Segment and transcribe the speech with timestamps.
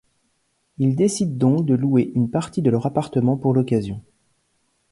[0.79, 4.01] Ils décident donc de louer une partie de leur appartement pour l'occasion.